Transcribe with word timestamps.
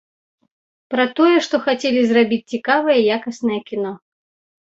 Пра 0.93 1.03
тое, 1.19 1.35
што 1.47 1.55
хацелі 1.67 2.01
зрабіць 2.11 2.39
цікавае 2.55 2.97
якаснае 3.19 3.59
кіно. 3.69 3.93